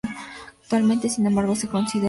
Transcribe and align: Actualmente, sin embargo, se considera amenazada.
Actualmente, 0.63 1.09
sin 1.09 1.27
embargo, 1.27 1.53
se 1.53 1.67
considera 1.67 1.89
amenazada. 1.89 1.99